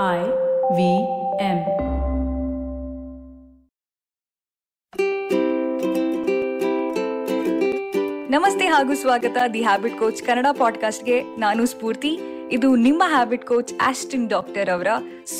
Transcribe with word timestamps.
V 0.00 0.04
M. 0.04 1.56
ನಮಸ್ತೆ 8.30 8.66
ಹಾಗೂ 8.66 8.94
ಸ್ವಾಗತ 8.94 9.36
ದಿ 9.54 9.62
ಹ್ಯಾಬಿಟ್ 9.62 9.98
ಕೋಚ್ 9.98 10.22
ಕನ್ನಡ 10.22 10.46
ಪಾಡ್ಕಾಸ್ಟ್ಗೆ. 10.58 11.22
ನಾನು 11.22 11.66
ಸ್ಫೂರ್ತಿ. 11.66 12.18
ಇದು 12.52 12.76
ನಿಮ್ಮ 12.76 13.02
ಹ್ಯಾಬಿಟ್ 13.06 13.46
ಕೋಚ್ 13.46 13.74
ಆಸ್ಟಿನ್ 13.82 14.28
ಡಾಕ್ಟರ್ 14.28 14.70
ಅವರ 14.70 14.86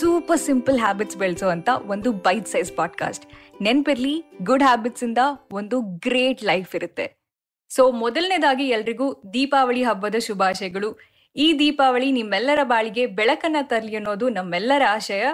ಸೂಪರ್ 0.00 0.40
ಸಿಂಪಲ್ 0.40 0.78
ಹ್ಯಾಬಿಟ್ಸ್ 0.78 1.16
ಬೆಳೆಸುವಂತ 1.16 1.68
ಒಂದು 1.86 2.12
ಬೈಟ್ 2.12 2.48
ಸೈಜ್ 2.48 2.76
ಪಾಡ್ಕಾಸ್ಟ್. 2.76 3.26
ನೆನ್ಪಿರ್ಲಿ, 3.62 4.24
ಗುಡ್ 4.42 4.62
ಹ್ಯಾಬಿಟ್ಸ್ 4.62 5.04
ಇಂದ 5.04 5.18
ಒಂದು 5.52 5.80
ಗ್ರೇಟ್ 5.80 6.44
ಲೈಫ್ 6.44 6.76
ಇರುತ್ತೆ. 6.76 7.22
ಸೊ, 7.68 7.90
ಮೊದಲನೇದಾಗಿ 7.90 8.64
ಎಲ್ರಿಗೂ 8.64 9.12
ದೀಪಾವಳಿ 9.12 9.82
ಹಬ್ಬದ 9.82 10.14
ಶುಭಾಶಯಗಳು. 10.14 11.11
ಈ 11.36 11.58
ದೀಪಾವಳಿ 11.58 12.12
ನಿಮ್ಮೆಲ್ಲರ 12.12 12.62
ಬಾಳಿಗೆ 12.64 13.06
ಬೆಳಕನ್ನ 13.06 13.56
ತರಲಿ 13.70 13.94
ಅನ್ನೋದು 13.96 14.28
ನಮ್ಮೆಲ್ಲರ 14.28 14.82
ಆಶಯ. 14.96 15.26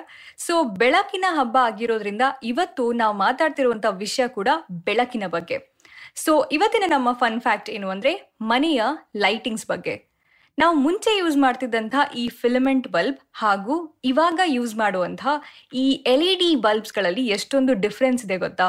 ಸೊ 0.47 0.65
ಬೆಳಕಿನ 0.65 1.27
ಹಬ್ಬ 1.39 1.57
ಆಗಿರೋದ್ರಿಂದ 1.69 2.23
ಇವತ್ತು 2.43 2.93
ನಾವು 2.93 3.17
ಮಾತಾಡ್ತಿರುವಂತ 3.19 3.87
ವಿಷಯ 4.05 4.27
ಕೂಡ 4.29 4.49
ಬೆಳಕಿನ 4.89 5.27
ಬಗ್ಗೆ. 5.27 5.59
ಸೊ 6.25 6.33
ಇವತ್ತಿನ 6.53 6.85
ನಮ್ಮ 6.87 7.09
ಫನ್ 7.13 7.41
ಫ್ಯಾಕ್ಟ್ 7.41 7.71
ಏನು 7.71 7.89
ಅಂದ್ರೆ 7.91 8.13
ಮನೆಯ 8.41 8.83
ಲೈಟಿಂಗ್ಸ್ 9.17 9.67
ಬಗ್ಗೆ. 9.67 9.95
ನಾವು 10.59 10.75
ಮುಂಚೆ 10.75 11.11
ಯೂಸ್ 11.19 11.37
ಮಾಡ್ತಿದ್ದಂತಹ 11.37 12.05
ಈ 12.15 12.29
ಫಿಲಮೆಂಟ್ 12.41 12.89
ಬಲ್ಬ್ 12.89 13.19
ಹಾಗೂ 13.33 13.75
ಇವಾಗ 14.05 14.41
ಯೂಸ್ 14.47 14.75
ಮಾಡುವಂತಹ 14.75 15.35
ಈ 15.73 15.85
ಎಲ್ 16.07 16.23
ಇ 16.23 16.35
ಡಿ 16.35 16.49
ಬಲ್ಬ್ಸ್ಗಳಲ್ಲಿ 16.57 17.25
ಎಷ್ಟೊಂದು 17.37 17.75
ಡಿಫ್ರೆನ್ಸ್ 17.75 18.25
ಇದೆ 18.25 18.37
ಗೊತ್ತಾ? 18.37 18.67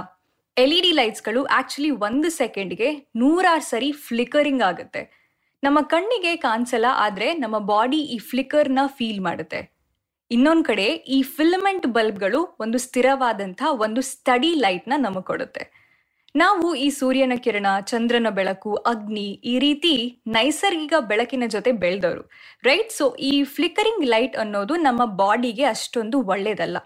ಎಲ್ 0.57 0.73
ಇ 0.73 0.81
ಡಿ 0.81 0.91
ಲೈಟ್ಸ್ಗಳು 0.91 1.41
ಆಕ್ಚುಲಿ 1.59 1.91
ಒಂದು 2.07 2.29
ಸೆಕೆಂಡ್ಗೆ 2.29 2.89
ನೂರಾರು 3.15 3.65
ಸರಿ 3.69 3.91
ಫ್ಲಿಕರಿಂಗ್ 4.07 4.61
ಆಗುತ್ತೆ. 4.61 5.01
ನಮ್ಮ 5.65 5.79
ಕಣ್ಣಿಗೆ 5.93 6.31
ಕಾಣಿಸಲ್ಲ, 6.47 6.89
ಆದರೆ 7.05 7.27
ನಮ್ಮ 7.43 7.57
ಬಾಡಿ 7.71 7.99
ಈ 8.15 8.17
ಫ್ಲಿಕರ್ನ 8.29 8.81
ಫೀಲ್ 8.97 9.21
ಮಾಡುತ್ತೆ. 9.27 9.61
ಇನ್ನೊಂದು 10.31 10.63
ಕಡೆ 10.69 10.87
ಈ 11.15 11.19
ಫಿಲಮೆಂಟ್ 11.35 11.85
ಬಲ್ಬ್ಗಳು 11.97 12.39
ಒಂದು 12.63 12.77
ಸ್ಥಿರವಾದಂಥ 12.85 13.61
ಒಂದು 13.85 14.01
ಸ್ಟಡಿ 14.09 14.51
ಲೈಟ್ನ 14.65 14.93
ನಮಗೆ 15.05 15.27
ಕೊಡುತ್ತೆ. 15.29 15.63
ನಾವು 16.35 16.67
ಈ 16.85 16.87
ಸೂರ್ಯನ 16.97 17.35
ಕಿರಣ, 17.45 17.67
ಚಂದ್ರನ 17.91 18.27
ಬೆಳಕು, 18.37 18.71
ಅಗ್ನಿ 18.91 19.27
ಈ 19.51 19.53
ರೀತಿ 19.63 19.93
ನೈಸರ್ಗಿಕ 20.35 20.93
ಬೆಳಕಿನ 21.11 21.45
ಜೊತೆ 21.55 21.71
ಬೆಳೆದವರು 21.83 22.23
ರೈಟ್? 22.67 22.91
ಸೊ 22.99 23.05
ಈ 23.29 23.31
ಫ್ಲಿಕರಿಂಗ್ 23.55 24.05
ಲೈಟ್ 24.13 24.37
ಅನ್ನೋದು 24.43 24.75
ನಮ್ಮ 24.87 25.01
ಬಾಡಿಗೆ 25.21 25.65
ಅಷ್ಟೊಂದು 25.75 26.19
ಒಳ್ಳೇದಲ್ಲ. 26.33 26.77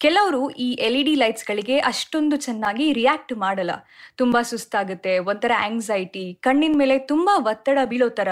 ಕೆಲವರು 0.00 0.40
ಈ 0.64 0.68
ಎಲ್ 0.86 0.96
ಇ 1.00 1.02
ಡಿ 1.08 1.14
ಲೈಟ್ಸ್ಗಳಿಗೆ 1.14 1.76
ಅಷ್ಟೊಂದು 1.90 2.36
ಚೆನ್ನಾಗಿ 2.36 2.86
ರಿಯಾಕ್ಟ್ 2.92 3.32
ಮಾಡಲ್ಲ. 3.44 3.72
ತುಂಬಾ 4.16 4.40
ಸುಸ್ತಾಗುತ್ತೆ, 4.50 5.12
ಒಂಥರ 5.30 5.52
ಆಂಗ್ಸೈಟಿ 5.68 6.24
ಕಣ್ಣಿನ 6.46 6.76
ಮೇಲೆ 6.82 6.96
ತುಂಬಾ 7.12 7.34
ಒತ್ತಡ 7.52 7.78
ಬೀಳೋ 7.92 8.08
ಥರ 8.18 8.30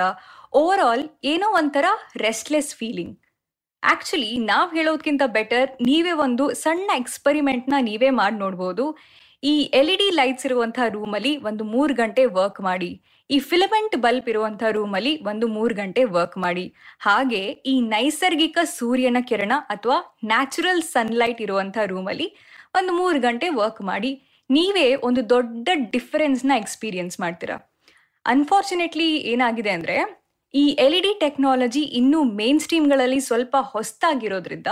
ಓವರ್ 0.61 0.83
ಆಲ್ 0.89 1.05
ಏನೋ 1.25 1.47
ಒಂಥರ 1.61 1.87
ರೆಸ್ಟ್ಲೆಸ್ 2.27 2.71
ಫೀಲಿಂಗ್ 2.81 3.15
ಆ್ಯಕ್ಚುಲಿ 3.83 4.31
ನಾವು 4.51 4.69
ಹೇಳೋದಕ್ಕಿಂತ 4.77 5.23
ಬೆಟರ್ 5.37 5.71
ನೀವೇ 5.89 6.13
ಒಂದು 6.27 6.45
ಸಣ್ಣ 6.63 6.89
ಎಕ್ಸ್ಪರಿಮೆಂಟ್ನ 7.03 7.79
ನೀವೇ 7.89 8.11
ಮಾಡಿ 8.21 8.37
ನೋಡ್ಬೋದು 8.37 8.85
ಈ 9.45 9.55
ಎಲ್ 9.79 9.91
ಇ 9.95 9.97
ಡಿ 10.01 10.07
ಲೈಟ್ಸ್ 10.11 10.47
ಇರುವಂತಹ 10.49 10.85
ರೂಮಲ್ಲಿ 10.89 11.33
ಒಂದು 11.49 11.63
ಮೂರು 11.73 11.95
ಗಂಟೆ 11.95 12.23
ವರ್ಕ್ 12.37 12.61
ಮಾಡಿ. 12.67 12.89
ಈ 13.31 13.37
ಫಿಲಮೆಂಟ್ 13.51 13.95
ಬಲ್ಬ್ 14.05 14.29
ಇರುವಂತಹ 14.33 14.71
ರೂಮಲ್ಲಿ 14.77 15.13
ಒಂದು 15.31 15.47
ಮೂರು 15.57 15.75
ಗಂಟೆ 15.75 16.03
ವರ್ಕ್ 16.17 16.37
ಮಾಡಿ. 16.45 16.65
ಹಾಗೆ 17.07 17.43
ಈ 17.73 17.75
ನೈಸರ್ಗಿಕ 17.95 18.59
ಸೂರ್ಯನ 18.79 19.21
ಕಿರಣ 19.31 19.53
ಅಥವಾ 19.75 19.99
ನ್ಯಾಚುರಲ್ 20.25 20.83
ಸನ್ಲೈಟ್ 20.95 21.41
ಇರುವಂತಹ 21.47 21.85
ರೂಮಲ್ಲಿ 21.95 22.29
ಒಂದು 22.75 22.93
ಮೂರು 23.01 23.21
ಗಂಟೆ 23.21 23.49
ವರ್ಕ್ 23.61 23.83
ಮಾಡಿ. 23.91 24.13
ನೀವೇ 24.51 24.87
ಒಂದು 25.09 25.21
ದೊಡ್ಡ 25.35 25.69
ಡಿಫರೆನ್ಸ್ನ 25.95 26.53
ಎಕ್ಸ್ಪೀರಿಯನ್ಸ್ 26.63 27.17
ಮಾಡ್ತೀರಾ. 27.21 27.57
ಅನ್ಫಾರ್ಚುನೇಟ್ಲಿ 28.27 29.11
ಏನಾಗಿದೆ 29.33 29.71
ಅಂದ್ರೆ 29.71 29.97
ಈ 30.55 30.65
ಎಲ್ 30.85 30.95
ಇ 30.97 31.01
ಡಿ 31.05 31.13
ಟೆಕ್ನಾಲಜಿ 31.23 31.83
ಇನ್ನೂ 32.01 32.19
ಮೇನ್ 32.39 32.61
ಸ್ಟ್ರೀಮ್ಗಳಲ್ಲಿ 32.65 33.21
ಸ್ವಲ್ಪ 33.29 33.57
ಹೊಸ್ತಾಗಿರೋದ್ರಿಂದ 33.73 34.71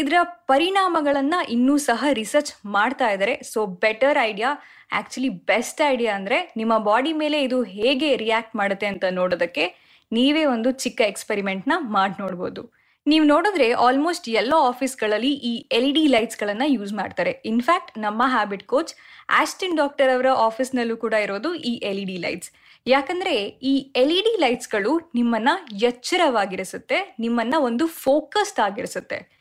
ಇದರ 0.00 0.16
ಪರಿಣಾಮಗಳನ್ನು 0.50 1.40
ಇನ್ನೂ 1.54 1.74
ಸಹ 1.86 2.10
ರಿಸರ್ಚ್ 2.20 2.52
ಮಾಡ್ತಾ 2.76 3.06
ಇದ್ದಾರೆ 3.14 3.34
so 3.52 3.60
better 3.84 4.18
idea 4.28 4.50
actually 4.92 5.30
best 5.50 5.80
idea 5.92 6.12
ಅಂದರೆ 6.18 6.38
ನಿಮ್ಮ 6.60 6.74
ಬಾಡಿ 6.88 7.12
ಮೇಲೆ 7.22 7.38
ಇದು 7.46 7.58
ಹೇಗೆ 7.76 8.10
ರಿಯಾಕ್ಟ್ 8.24 8.54
ಮಾಡುತ್ತೆ 8.60 8.88
ಅಂತ 8.92 9.04
ನೋಡೋದಕ್ಕೆ 9.18 9.64
ನೀವೇ 10.12 10.44
ಒಂದು 10.54 10.70
ಚಿಕ್ಕ 10.82 11.00
ಎಕ್ಸ್ಪೆರಿಮೆಂಟ್ನ 11.12 11.74
ಮಾಡಿ 11.96 12.16
ನೋಡ್ಬೋದು. 12.22 12.62
ನೀವು 13.06 13.24
ನೋಡಿದ್ರೆ 13.32 13.66
ಆಲ್ಮೋಸ್ಟ್ 13.86 14.26
ಎಲ್ಲ 14.40 14.54
ಆಫೀಸ್ಗಳಲ್ಲಿ 14.70 15.32
ಈ 15.50 15.52
ಎಲ್ 15.76 15.88
ಇ 15.90 15.92
ಡಿ 15.96 16.04
ಲೈಟ್ಸ್ಗಳನ್ನು 16.14 16.66
ಯೂಸ್ 16.76 16.92
ಮಾಡ್ತಾರೆ. 17.00 17.32
ಇನ್ಫ್ಯಾಕ್ಟ್ 17.52 17.92
ನಮ್ಮ 17.98 18.22
ಹ್ಯಾಬಿಟ್ 18.34 18.64
ಕೋಚ್ 18.72 18.92
ಆಸ್ಟಿನ್ 19.40 19.76
ಡಾಕ್ಟರ್ 19.82 20.10
ಅವರ 20.14 20.30
ಆಫೀಸ್ನಲ್ಲೂ 20.48 20.96
ಕೂಡ 21.04 21.14
ಇರೋದು 21.26 21.50
ಈ 21.70 21.74
ಎಲ್ 21.90 22.00
ಇ 22.02 22.06
ಡಿ 22.10 22.18
ಲೈಟ್ಸ್ 22.26 22.50
ಯಾಕಂದ್ರೆ 22.88 23.46
ಈ 23.46 23.92
ಎಲ್ 23.96 24.10
ಇ 24.10 24.20
ಡಿ 24.20 24.40
ಲೈಟ್ಸ್ಗಳು 24.40 25.12
ನಿಮ್ಮನ್ನ 25.14 25.48
ಎಚ್ಚರವಾಗಿರಿಸುತ್ತೆ, 25.82 27.16
ನಿಮ್ಮನ್ನ 27.18 27.54
ಒಂದು 27.58 27.86
ಫೋಕಸ್ಡ್ 27.86 28.60
ಆಗಿರಿಸುತ್ತೆ. 28.60 29.38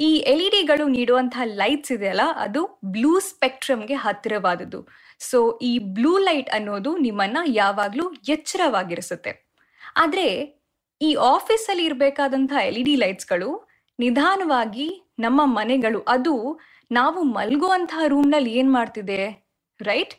ಈ 0.00 0.16
ಎಲ್ 0.16 0.40
ಇ 0.40 0.50
ಡಿಗಳು 0.50 0.88
ನೀಡುವಂತಹ 0.88 1.40
ಲೈಟ್ಸ್ 1.44 1.92
ಇದೆಯಲ್ಲ, 1.92 2.20
ಅದು 2.36 2.80
ಬ್ಲೂ 2.84 3.20
ಸ್ಪೆಕ್ಟ್ರಮ್ಗೆ 3.20 3.94
ಹತ್ತಿರವಾದದ್ದು. 3.94 4.86
ಸೊ, 5.18 5.58
ಈ 5.62 5.78
ಬ್ಲೂ 5.78 6.18
ಲೈಟ್ 6.18 6.50
ಅನ್ನೋದು 6.50 6.96
ನಿಮ್ಮನ್ನ 6.96 7.38
ಯಾವಾಗಲೂ 7.46 8.12
ಎಚ್ಚರವಾಗಿರಿಸುತ್ತೆ. 8.28 9.50
ಆದರೆ, 9.96 10.58
ಈ 11.02 11.14
ಆಫೀಸಲ್ಲಿ 11.14 11.84
ಇರಬೇಕಾದಂತಹ 11.84 12.66
ಎಲ್ 12.66 12.76
ಇ 12.76 12.82
ಡಿ 12.82 12.96
ಲೈಟ್ಸ್ಗಳು 12.96 13.68
ನಿಧಾನವಾಗಿ 14.00 15.14
ನಮ್ಮ 15.18 15.40
ಮನೆಗಳು, 15.44 16.00
ಅದು 16.00 16.60
ನಾವು 16.92 17.22
ಮಲ್ಗುವಂತಹ 17.22 18.00
ರೂಮ್ನಲ್ಲಿ 18.06 18.52
ಏನು 18.54 18.72
ಮಾಡ್ತಿದೆ, 18.72 19.48
ರೈಟ್? 19.80 20.14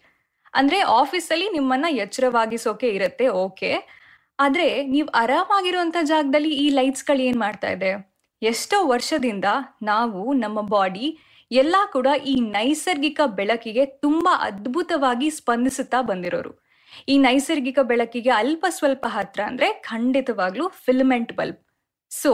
ಅಂದ್ರೆ 0.53 0.79
ಆಫೀಸಲ್ಲಿ 0.79 1.49
ನಿಮ್ಮನ್ನ 1.49 1.85
ಎಚ್ಚರವಾಗಿಸೋಕೆ 1.89 2.87
ಇರುತ್ತೆ, 2.87 3.27
ಓಕೆ. 3.27 3.99
ಆದ್ರೆ 4.39 4.83
ನೀವು 4.83 5.07
ಆರಾಮಾಗಿರುವಂತ 5.07 5.97
ಜಾಗದಲ್ಲಿ 6.03 6.49
ಈ 6.49 6.69
ಲೈಟ್ಸ್ಗಳು 6.69 7.21
ಏನ್ 7.21 7.37
ಮಾಡ್ತಾ 7.37 7.69
ಇದೆ? 7.69 8.13
ಎಷ್ಟೋ 8.41 8.87
ವರ್ಷದಿಂದ 8.87 9.45
ನಾವು, 9.83 10.33
ನಮ್ಮ 10.33 10.61
ಬಾಡಿ 10.61 11.19
ಎಲ್ಲ 11.51 11.75
ಕೂಡ 11.91 12.07
ಈ 12.25 12.35
ನೈಸರ್ಗಿಕ 12.35 13.21
ಬೆಳಕಿಗೆ 13.25 13.85
ತುಂಬಾ 13.85 14.45
ಅದ್ಭುತವಾಗಿ 14.45 15.29
ಸ್ಪಂದಿಸುತ್ತಾ 15.29 16.01
ಬಂದಿರೋರು. 16.01 16.65
ಈ 17.09 17.17
ನೈಸರ್ಗಿಕ 17.17 17.79
ಬೆಳಕಿಗೆ 17.79 18.29
ಅಲ್ಪ 18.29 18.65
ಸ್ವಲ್ಪ 18.69 19.05
ಹತ್ರ 19.09 19.41
ಅಂದ್ರೆ 19.41 19.73
ಖಂಡಿತವಾಗ್ಲೂ 19.73 20.67
ಫಿಲಮೆಂಟ್ 20.67 21.33
ಬಲ್ಬ್. 21.33 21.59
ಸೊ, 22.09 22.33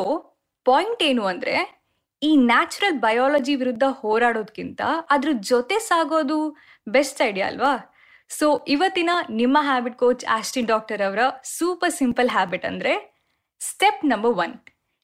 ಪಾಯಿಂಟ್ 0.66 1.04
ಏನು 1.04 1.26
ಅಂದ್ರೆ, 1.26 1.86
ಈ 2.24 2.36
ನ್ಯಾಚುರಲ್ 2.36 3.00
ಬಯಾಲಜಿ 3.00 3.56
ವಿರುದ್ಧ 3.56 3.84
ಹೋರಾಡೋದ್ಕಿಂತ 3.90 4.82
ಅದ್ರ 5.10 5.30
ಜೊತೆ 5.40 5.80
ಸಾಗೋದು 5.80 6.58
ಬೆಸ್ಟ್ 6.88 7.28
ಐಡಿಯಾ 7.28 7.48
ಅಲ್ವಾ? 7.48 7.95
ಸೊ 8.30 8.48
ಇವತ್ತಿನ 8.74 9.12
ನಿಮ್ಮ 9.40 9.58
ಹ್ಯಾಬಿಟ್ 9.70 9.98
ಕೋಚ್ 10.04 10.24
ಆಸ್ಟಿನ್ 10.38 10.70
ಡಾಕ್ಟರ್ 10.72 11.02
ಅವರ 11.08 11.24
ಸೂಪರ್ 11.58 11.94
ಸಿಂಪಲ್ 12.00 12.30
ಹ್ಯಾಬಿಟ್ 12.36 12.66
ಅಂದರೆ 12.70 12.94
ಸ್ಟೆಪ್ 13.62 14.02
ನಂಬರ್ 14.12 14.38
ಒನ್ 14.44 14.56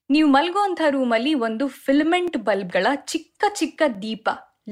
ನೀವು 0.09 0.27
ಮಲಗುವಂಥ 0.35 0.81
ರೂಮಲ್ಲಿ 0.95 1.33
ಒಂದು 1.47 1.65
ಫಿಲ್ಮೆಂಟ್ 1.83 2.37
ಬಲ್ಬ್ಗಳ 2.47 2.87
ಚಿಕ್ಕ 3.11 3.43
ಚಿಕ್ಕ 3.59 3.81
ದೀಪ 4.03 4.29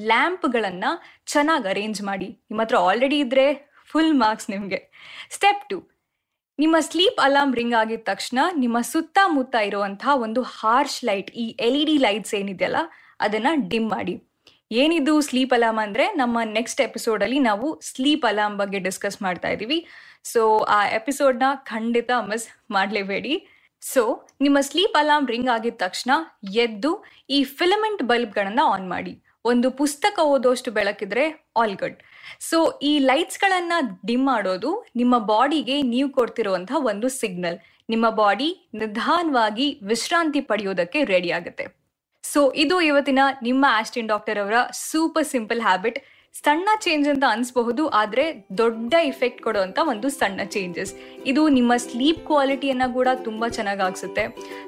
ಲ್ಯಾಂಪ್ಗಳನ್ನು 0.10 0.90
ಚೆನ್ನಾಗಿ 1.32 1.68
ಅರೇಂಜ್ 1.74 2.02
ಮಾಡಿ. 2.10 2.28
ನಿಮ್ಮ 2.50 2.62
ಹತ್ರ 2.64 2.78
ಆಲ್ರೆಡಿ 2.88 3.18
ಇದ್ರೆ 3.26 3.46
ಫುಲ್ 3.92 4.14
ಮಾರ್ಕ್ಸ್ 4.24 4.50
ನಿಮಗೆ. 4.54 4.80
ಸ್ಟೆಪ್ 5.36 5.64
ಟು 5.70 5.78
ನಿಮ್ಮ 6.60 6.76
ಸ್ಲೀಪ್ 6.88 7.20
ಅಲಾರ್ಮ್ 7.26 7.56
ರಿಂಗ್ 7.60 7.78
ಆಗಿದ 7.82 8.04
ತಕ್ಷಣ 8.12 8.40
ನಿಮ್ಮ 8.64 8.78
ಸುತ್ತಮುತ್ತ 8.92 9.56
ಇರುವಂತಹ 9.70 10.16
ಒಂದು 10.26 10.42
ಹಾರ್ಶ್ 10.58 11.00
ಲೈಟ್ 11.10 11.30
ಈ 11.44 11.46
ಎಲ್ 11.68 11.78
ಇ 11.82 11.84
ಡಿ 11.90 11.98
ಲೈಟ್ಸ್ 12.06 12.34
ಏನಿದೆಯಲ್ಲ, 12.40 12.82
ಅದನ್ನು 13.26 13.54
ಡಿಮ್ 13.72 13.88
ಮಾಡಿ. 13.96 14.16
ಏನಿದು 14.72 15.22
ಸ್ಲೀಪ್ 15.22 15.54
ಅಲಾರ್ಮ್ 15.54 15.80
ಅಂದ್ರೆ 15.80 16.06
ನಮ್ಮ 16.16 16.40
ನೆಕ್ಸ್ಟ್ 16.58 16.82
ಎಪಿಸೋಡ್ 16.82 17.24
ಅಲ್ಲಿ 17.24 17.40
ನಾವು 17.40 17.82
ಸ್ಲೀಪ್ 17.82 18.26
ಅಲಾರ್ಮ್ 18.26 18.58
ಬಗ್ಗೆ 18.58 18.80
ಡಿಸ್ಕಸ್ 18.80 19.22
ಮಾಡ್ತಾ 19.22 19.50
ಇದೀವಿ 19.50 19.80
ಸೊ 20.24 20.42
ಆ 20.60 20.86
ಎಪಿಸೋಡ್ನ 20.86 21.48
ಖಂಡಿತ 21.64 22.12
ಮಿಸ್ 22.30 22.46
ಮಾಡಲೇಬೇಡಿ. 22.72 23.34
ಸೊ 23.82 24.04
ನಿಮ್ಮ 24.42 24.58
ಸ್ಲೀಪ್ 24.60 24.98
ಅಲಾರ್ಮ್ 25.02 25.28
ರಿಂಗ್ 25.28 25.50
ಆಗಿದ 25.50 25.78
ತಕ್ಷಣ 25.78 26.12
ಎದ್ದು 26.66 26.92
ಈ 27.30 27.44
ಫಿಲಮೆಂಟ್ 27.44 28.04
ಬಲ್ಬ್ಗಳನ್ನ 28.04 28.60
ಆನ್ 28.66 28.88
ಮಾಡಿ. 28.90 29.14
ಒಂದು 29.46 29.72
ಪುಸ್ತಕ 29.72 30.20
ಓದೋಷ್ಟು 30.24 30.72
ಬೆಳಕಿದ್ರೆ 30.72 31.26
ಆಲ್ 31.58 31.76
ಗುಡ್ 31.78 32.00
ಸೊ 32.40 32.58
ಈ 32.82 33.00
ಲೈಟ್ಸ್ಗಳನ್ನ 33.00 33.74
ಡಿಮ್ 34.06 34.26
ಮಾಡೋದು 34.26 34.86
ನಿಮ್ಮ 34.96 35.18
ಬಾಡಿಗೆ 35.34 35.82
ನೀವು 35.82 36.10
ಕೊಡ್ತಿರುವಂತಹ 36.10 36.86
ಒಂದು 36.86 37.10
ಸಿಗ್ನಲ್ 37.10 37.60
ನಿಮ್ಮ 37.90 38.10
ಬಾಡಿ 38.10 38.70
ನಿಧಾನವಾಗಿ 38.74 39.80
ವಿಶ್ರಾಂತಿ 39.84 40.42
ಪಡೆಯೋದಕ್ಕೆ 40.42 41.04
ರೆಡಿ 41.04 41.32
ಆಗುತ್ತೆ. 41.32 41.79
ಸೊ 42.24 42.52
ಇದು 42.64 42.76
ಇವತ್ತಿನ 42.82 43.22
ನಿಮ್ಮ 43.44 43.66
ಆಸ್ಟಿನ್ 43.80 44.08
ಡಾಕ್ಟರ್ 44.08 44.40
ಅವರ 44.44 44.54
ಸೂಪರ್ 44.90 45.26
ಸಿಂಪಲ್ 45.26 45.62
ಹ್ಯಾಬಿಟ್ 45.62 46.00
ಸಣ್ಣ 46.36 46.70
ಚೇಂಜ್ 46.82 47.10
ಅಂತ 47.10 47.26
ಅನ್ಸ್ಬಹುದು, 47.36 47.84
ಆದರೆ 47.88 48.26
ದೊಡ್ಡ 48.58 48.94
ಇಫೆಕ್ಟ್ 49.12 49.42
ಕೊಡುವಂತ 49.42 49.80
ಒಂದು 49.92 50.08
ಸಣ್ಣ 50.10 50.42
ಚೇಂಜಸ್ 50.56 50.92
ಇದು 51.26 51.42
ನಿಮ್ಮ 51.50 51.72
ಸ್ಲೀಪ್ 51.86 52.22
ಕ್ವಾಲಿಟಿಯನ್ನ 52.28 52.86
ಕೂಡ 52.98 53.08
ತುಂಬಾ 53.28 53.48
ಚೆನ್ನಾಗಿ 53.58 53.82
ಆಗ್ಸುತ್ತೆ. 53.82 54.24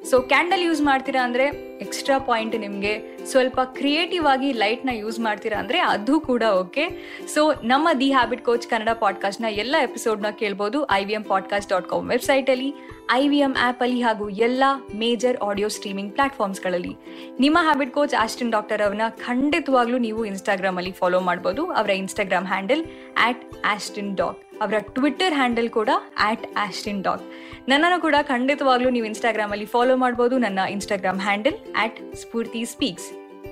ಸೊ 0.10 0.16
ಕ್ಯಾಂಡಲ್ 0.32 0.64
ಯೂಸ್ 0.68 0.82
ಮಾಡ್ತೀರಾ 0.82 1.22
ಅಂದರೆ 1.28 1.46
ಎಕ್ಸ್ಟ್ರಾ 1.86 2.18
ಪಾಯಿಂಟ್ 2.30 2.56
ನಿಮಗೆ 2.56 2.94
ಸ್ವಲ್ಪ 3.26 3.60
ಕ್ರಿಯೇಟಿವ್ 3.64 4.26
ಆಗಿ 4.26 4.52
ಲೈಟ್ನ 4.52 4.90
ಯೂಸ್ 4.94 5.20
ಮಾಡ್ತೀರಾ 5.20 5.60
ಅಂದ್ರೆ 5.60 5.80
ಅದು 5.80 6.20
ಕೂಡ 6.20 6.44
ಓಕೆ 6.44 6.90
ಸೊ 7.34 7.54
ನಮ್ಮ 7.64 7.90
ದಿ 8.00 8.12
ಹ್ಯಾಬಿಟ್ 8.12 8.46
ಕೋಚ್ 8.46 8.68
ಕನ್ನಡ 8.68 8.90
ಪಾಡ್ಕಾಸ್ಟ್ನ 9.00 9.46
ಎಲ್ಲ 9.50 9.76
ಎಪಿಸೋಡ್ನ 9.84 10.30
ಕೇಳ್ಬೋದು 10.30 10.92
I 10.92 11.06
V 11.06 11.14
M 11.14 11.24
podcast 11.24 11.72
dot 11.72 11.90
com 11.90 12.10
ವೆಬ್ಸೈಟಲ್ಲಿ 12.10 12.76
ಐ 13.12 13.28
ವಿ 13.28 13.38
ಎಂ 13.38 13.56
ಆ್ಯಪಲ್ಲಿ 13.60 14.02
ಹಾಗೂ 14.02 14.30
ಎಲ್ಲ 14.30 14.64
ಮೇಜರ್ 14.96 15.38
ಆಡಿಯೋ 15.38 15.68
ಸ್ಟ್ರೀಮಿಂಗ್ 15.68 16.14
ಪ್ಲಾಟ್ಫಾರ್ಮ್ಸ್ಗಳಲ್ಲಿ 16.14 16.96
ನಿಮ್ಮ 17.40 17.58
ಹ್ಯಾಬಿಟ್ 17.62 17.94
ಕೋಚ್ 17.94 18.14
ಆಸ್ಟಿನ್ 18.14 18.52
ಡಾಕ್ಟರ್ 18.52 18.82
ಅವ್ರನ್ನ 18.82 19.02
ಖಂಡಿತವಾಗ್ಲೂ 19.10 19.98
ನೀವು 19.98 20.26
ಇನ್ಸ್ಟಾಗ್ರಾಮಲ್ಲಿ 20.26 20.92
ಫಾಲೋ 20.92 21.20
ಮಾಡ್ಬೋದು. 21.20 21.72
ಅವರ 21.72 21.90
Instagram 21.90 22.48
handle 22.48 22.86
at 23.22 23.54
Austin 23.66 24.16
doc 24.16 24.51
ಅವರ 24.62 24.74
ಟ್ವಿಟ್ಟರ್ 24.80 25.34
ಹ್ಯಾಂಡಲ್ 25.34 25.70
ಕೂಡ 25.70 25.90
ಆಟ್ 26.20 26.46
ಆಶ್ಟಿನ್ 26.58 27.04
ಡಾಗ್ 27.04 27.22
ನನ್ನನ್ನು 27.68 28.02
ಕೂಡ 28.02 28.16
ಖಂಡಿತವಾಗ್ಲೂ 28.22 28.90
ನೀವು 28.90 29.06
ಇನ್ಸ್ಟಾಗ್ರಾಮಲ್ಲಿ 29.06 29.66
ಫಾಲೋ 29.66 29.96
ಮಾಡ್ಬೋದು. 29.96 30.38
ನನ್ನ 30.38 30.60
Instagram 30.70 31.20
handle 31.20 31.54
at 31.78 32.16
Spoorthi 32.16 32.66
speaks 32.66 33.10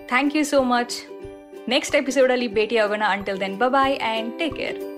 thank 0.08 0.36
you 0.36 0.46
so 0.46 0.64
much 0.64 0.96
next 1.70 1.96
ಎಪಿಸೋಡಲ್ಲಿ 1.96 2.48
ಭೇಟಿ 2.48 2.78
ಆಗೋಣ 2.78 3.04
until 3.10 3.40
then 3.40 3.58
bye 3.58 4.00
and 4.00 4.40
take 4.40 4.56
care 4.56 4.89